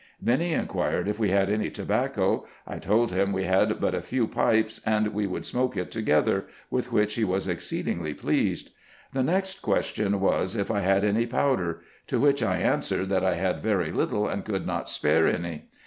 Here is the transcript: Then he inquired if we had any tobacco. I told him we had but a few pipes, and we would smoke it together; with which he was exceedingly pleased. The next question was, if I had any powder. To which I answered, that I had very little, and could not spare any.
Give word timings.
Then 0.19 0.39
he 0.39 0.53
inquired 0.53 1.07
if 1.07 1.19
we 1.19 1.29
had 1.29 1.47
any 1.51 1.69
tobacco. 1.69 2.47
I 2.65 2.79
told 2.79 3.11
him 3.11 3.31
we 3.31 3.43
had 3.43 3.79
but 3.79 3.93
a 3.93 4.01
few 4.01 4.25
pipes, 4.27 4.81
and 4.83 5.09
we 5.09 5.27
would 5.27 5.45
smoke 5.45 5.77
it 5.77 5.91
together; 5.91 6.47
with 6.71 6.91
which 6.91 7.13
he 7.13 7.23
was 7.23 7.47
exceedingly 7.47 8.15
pleased. 8.15 8.71
The 9.13 9.21
next 9.21 9.61
question 9.61 10.19
was, 10.19 10.55
if 10.55 10.71
I 10.71 10.79
had 10.79 11.03
any 11.03 11.27
powder. 11.27 11.81
To 12.07 12.19
which 12.19 12.41
I 12.41 12.57
answered, 12.57 13.09
that 13.09 13.23
I 13.23 13.35
had 13.35 13.61
very 13.61 13.91
little, 13.91 14.27
and 14.27 14.43
could 14.43 14.65
not 14.65 14.89
spare 14.89 15.27
any. 15.27 15.65